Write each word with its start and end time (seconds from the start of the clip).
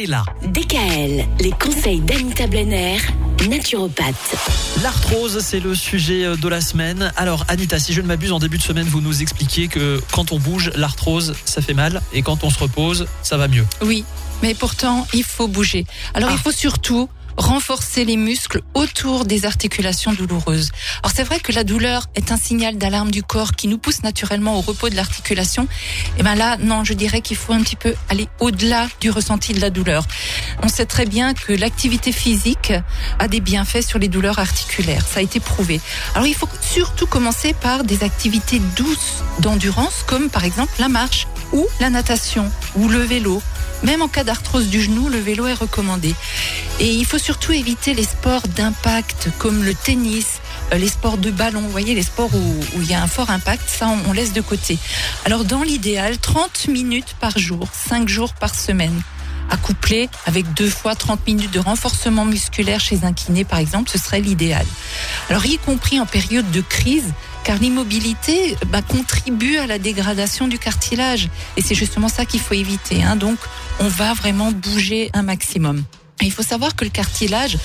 Et 0.00 0.06
là, 0.06 0.24
DKL, 0.46 1.26
les 1.40 1.50
conseils 1.50 1.98
d'Anita 1.98 2.46
Blenner, 2.46 2.98
naturopathe. 3.50 4.36
l'arthrose, 4.80 5.40
c'est 5.40 5.58
le 5.58 5.74
sujet 5.74 6.24
euh, 6.24 6.36
de 6.36 6.46
la 6.46 6.60
semaine. 6.60 7.12
Alors, 7.16 7.44
Anita, 7.48 7.80
si 7.80 7.92
je 7.92 8.00
ne 8.00 8.06
m'abuse, 8.06 8.30
en 8.30 8.38
début 8.38 8.58
de 8.58 8.62
semaine, 8.62 8.86
vous 8.86 9.00
nous 9.00 9.22
expliquiez 9.22 9.66
que 9.66 10.00
quand 10.12 10.30
on 10.30 10.38
bouge, 10.38 10.70
l'arthrose, 10.76 11.34
ça 11.44 11.62
fait 11.62 11.74
mal, 11.74 12.00
et 12.12 12.22
quand 12.22 12.44
on 12.44 12.50
se 12.50 12.60
repose, 12.60 13.08
ça 13.24 13.36
va 13.38 13.48
mieux. 13.48 13.66
Oui, 13.82 14.04
mais 14.40 14.54
pourtant, 14.54 15.04
il 15.14 15.24
faut 15.24 15.48
bouger. 15.48 15.84
Alors, 16.14 16.30
Ah. 16.30 16.34
il 16.34 16.38
faut 16.38 16.52
surtout 16.52 17.08
renforcer 17.38 18.04
les 18.04 18.16
muscles 18.16 18.60
autour 18.74 19.24
des 19.24 19.46
articulations 19.46 20.12
douloureuses. 20.12 20.70
Alors 21.02 21.12
c'est 21.14 21.22
vrai 21.22 21.40
que 21.40 21.52
la 21.52 21.64
douleur 21.64 22.06
est 22.14 22.32
un 22.32 22.36
signal 22.36 22.76
d'alarme 22.76 23.10
du 23.10 23.22
corps 23.22 23.52
qui 23.52 23.68
nous 23.68 23.78
pousse 23.78 24.02
naturellement 24.02 24.58
au 24.58 24.60
repos 24.60 24.90
de 24.90 24.96
l'articulation. 24.96 25.68
Et 26.18 26.22
ben 26.22 26.34
là, 26.34 26.56
non, 26.58 26.84
je 26.84 26.92
dirais 26.92 27.20
qu'il 27.20 27.36
faut 27.36 27.52
un 27.52 27.62
petit 27.62 27.76
peu 27.76 27.94
aller 28.08 28.28
au-delà 28.40 28.88
du 29.00 29.10
ressenti 29.10 29.52
de 29.52 29.60
la 29.60 29.70
douleur. 29.70 30.04
On 30.62 30.68
sait 30.68 30.86
très 30.86 31.06
bien 31.06 31.32
que 31.32 31.52
l'activité 31.52 32.12
physique 32.12 32.72
a 33.18 33.28
des 33.28 33.40
bienfaits 33.40 33.86
sur 33.86 33.98
les 33.98 34.08
douleurs 34.08 34.38
articulaires. 34.38 35.06
Ça 35.06 35.20
a 35.20 35.22
été 35.22 35.40
prouvé. 35.40 35.80
Alors 36.14 36.26
il 36.26 36.34
faut 36.34 36.48
surtout 36.60 37.06
commencer 37.06 37.54
par 37.54 37.84
des 37.84 38.02
activités 38.02 38.60
douces 38.76 39.22
d'endurance 39.38 40.04
comme 40.06 40.28
par 40.28 40.44
exemple 40.44 40.72
la 40.80 40.88
marche 40.88 41.28
ou 41.52 41.66
la 41.80 41.90
natation 41.90 42.50
ou 42.76 42.88
le 42.88 42.98
vélo. 42.98 43.40
Même 43.82 44.02
en 44.02 44.08
cas 44.08 44.24
d'arthrose 44.24 44.68
du 44.68 44.80
genou, 44.80 45.08
le 45.08 45.18
vélo 45.18 45.46
est 45.46 45.54
recommandé. 45.54 46.14
Et 46.80 46.90
il 46.90 47.04
faut 47.04 47.18
surtout 47.18 47.52
éviter 47.52 47.94
les 47.94 48.04
sports 48.04 48.46
d'impact 48.48 49.30
comme 49.38 49.64
le 49.64 49.74
tennis, 49.74 50.40
euh, 50.72 50.78
les 50.78 50.88
sports 50.88 51.18
de 51.18 51.30
ballon, 51.30 51.60
vous 51.60 51.70
voyez, 51.70 51.94
les 51.94 52.02
sports 52.02 52.30
où, 52.34 52.80
il 52.80 52.90
y 52.90 52.94
a 52.94 53.02
un 53.02 53.06
fort 53.06 53.30
impact, 53.30 53.68
ça 53.68 53.88
on, 53.88 54.10
on 54.10 54.12
laisse 54.12 54.32
de 54.32 54.40
côté. 54.40 54.78
Alors 55.24 55.44
dans 55.44 55.62
l'idéal, 55.62 56.18
30 56.18 56.68
minutes 56.68 57.16
par 57.20 57.38
jour, 57.38 57.68
5 57.72 58.08
jours 58.08 58.32
par 58.34 58.54
semaine 58.54 59.02
à 59.50 59.56
coupler 59.56 60.08
avec 60.26 60.52
deux 60.54 60.68
fois 60.68 60.94
30 60.94 61.26
minutes 61.26 61.50
de 61.50 61.58
renforcement 61.58 62.24
musculaire 62.24 62.80
chez 62.80 63.04
un 63.04 63.12
kiné 63.12 63.44
par 63.44 63.58
exemple, 63.58 63.90
ce 63.90 63.98
serait 63.98 64.20
l'idéal. 64.20 64.66
Alors 65.30 65.46
y 65.46 65.58
compris 65.58 66.00
en 66.00 66.06
période 66.06 66.50
de 66.50 66.60
crise, 66.60 67.12
car 67.48 67.56
l'immobilité 67.56 68.58
bah, 68.66 68.82
contribue 68.82 69.56
à 69.56 69.66
la 69.66 69.78
dégradation 69.78 70.48
du 70.48 70.58
cartilage 70.58 71.30
et 71.56 71.62
c'est 71.62 71.74
justement 71.74 72.08
ça 72.08 72.26
qu'il 72.26 72.40
faut 72.40 72.52
éviter. 72.52 73.02
Hein. 73.02 73.16
Donc 73.16 73.38
on 73.80 73.88
va 73.88 74.12
vraiment 74.12 74.52
bouger 74.52 75.08
un 75.14 75.22
maximum. 75.22 75.82
Il 76.20 76.30
faut 76.30 76.42
savoir 76.42 76.76
que 76.76 76.84
le 76.84 76.90
cartilage 76.90 77.56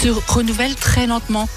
se 0.00 0.08
renouvelle 0.08 0.74
très 0.74 1.06
lentement. 1.06 1.50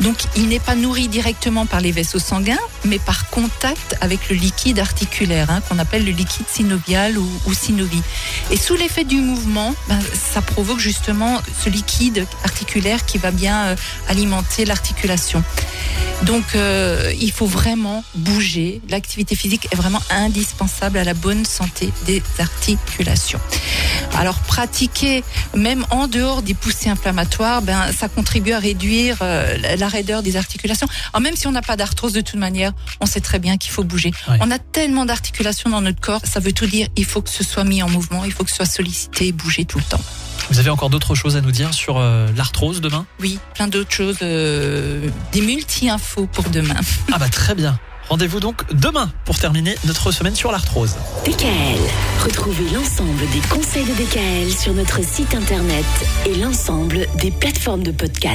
Donc, 0.00 0.16
il 0.36 0.48
n'est 0.48 0.60
pas 0.60 0.74
nourri 0.74 1.06
directement 1.06 1.66
par 1.66 1.80
les 1.80 1.92
vaisseaux 1.92 2.18
sanguins, 2.18 2.58
mais 2.84 2.98
par 2.98 3.30
contact 3.30 3.96
avec 4.00 4.28
le 4.28 4.34
liquide 4.34 4.80
articulaire, 4.80 5.50
hein, 5.50 5.60
qu'on 5.68 5.78
appelle 5.78 6.04
le 6.04 6.10
liquide 6.10 6.46
synovial 6.48 7.16
ou, 7.16 7.54
synovie. 7.54 8.02
Et 8.50 8.56
sous 8.56 8.74
l'effet 8.74 9.04
du 9.04 9.16
mouvement, 9.20 9.72
ben, 9.88 10.00
ça 10.12 10.42
provoque 10.42 10.80
justement 10.80 11.40
ce 11.62 11.68
liquide 11.68 12.26
articulaire 12.42 13.06
qui 13.06 13.18
va 13.18 13.30
bien 13.30 13.66
euh, 13.66 13.76
alimenter 14.08 14.64
l'articulation. 14.64 15.44
Donc, 16.24 16.54
euh, 16.54 17.12
il 17.20 17.30
faut 17.30 17.46
vraiment 17.46 18.02
bouger. 18.14 18.80
L'activité 18.88 19.36
physique 19.36 19.68
est 19.72 19.76
vraiment 19.76 20.00
indispensable 20.10 20.98
à 20.98 21.04
la 21.04 21.12
bonne 21.12 21.44
santé 21.44 21.92
des 22.06 22.22
articulations. 22.38 23.40
Alors, 24.16 24.38
pratiquer 24.40 25.22
même 25.54 25.84
en 25.90 26.06
dehors 26.06 26.42
des 26.42 26.54
poussées 26.54 26.88
inflammatoires, 26.88 27.62
ben, 27.62 27.92
ça 27.92 28.08
contribue 28.08 28.52
à 28.52 28.58
réduire 28.58 29.18
euh, 29.20 29.76
la 29.76 29.88
raideur 29.88 30.22
des 30.22 30.36
articulations. 30.36 30.86
Alors, 31.12 31.20
même 31.20 31.36
si 31.36 31.46
on 31.46 31.52
n'a 31.52 31.62
pas 31.62 31.76
d'arthrose 31.76 32.12
de 32.12 32.20
toute 32.20 32.40
manière, 32.40 32.72
on 33.00 33.06
sait 33.06 33.20
très 33.20 33.38
bien 33.38 33.58
qu'il 33.58 33.72
faut 33.72 33.84
bouger. 33.84 34.12
On 34.40 34.50
a 34.50 34.58
tellement 34.58 35.04
d'articulations 35.04 35.68
dans 35.68 35.80
notre 35.80 36.00
corps, 36.00 36.22
ça 36.24 36.40
veut 36.40 36.52
tout 36.52 36.66
dire. 36.66 36.88
Il 36.96 37.04
faut 37.04 37.20
que 37.20 37.30
ce 37.30 37.44
soit 37.44 37.64
mis 37.64 37.82
en 37.82 37.88
mouvement, 37.90 38.24
il 38.24 38.32
faut 38.32 38.44
que 38.44 38.50
ce 38.50 38.56
soit 38.56 38.66
sollicité 38.66 39.28
et 39.28 39.32
bougé 39.32 39.64
tout 39.64 39.78
le 39.78 39.84
temps. 39.84 40.00
Vous 40.50 40.58
avez 40.58 40.70
encore 40.70 40.90
d'autres 40.90 41.14
choses 41.14 41.36
à 41.36 41.40
nous 41.40 41.50
dire 41.50 41.72
sur 41.72 41.98
euh, 41.98 42.28
l'arthrose 42.36 42.80
demain? 42.80 43.06
Oui, 43.20 43.38
plein 43.54 43.66
d'autres 43.68 43.92
choses, 43.92 44.18
euh, 44.22 45.08
des 45.32 45.40
multi-infos 45.40 46.26
pour 46.26 46.48
demain. 46.50 46.74
Ah 47.12 47.18
bah 47.18 47.28
très 47.28 47.54
bien. 47.54 47.78
Rendez-vous 48.08 48.40
donc 48.40 48.62
demain 48.72 49.10
pour 49.24 49.38
terminer 49.38 49.76
notre 49.86 50.10
semaine 50.12 50.34
sur 50.34 50.52
l'arthrose. 50.52 50.96
DKL, 51.24 51.78
retrouvez 52.24 52.68
l'ensemble 52.70 53.20
des 53.32 53.40
conseils 53.48 53.84
de 53.84 53.92
DKL 53.92 54.52
sur 54.52 54.74
notre 54.74 55.02
site 55.02 55.34
internet 55.34 55.86
et 56.26 56.34
l'ensemble 56.34 57.06
des 57.20 57.30
plateformes 57.30 57.82
de 57.82 57.92
podcast. 57.92 58.32